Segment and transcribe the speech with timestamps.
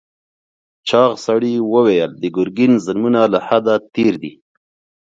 [0.87, 4.31] چاغ سړي وویل د ګرګین ظلمونه له حده تېر دي.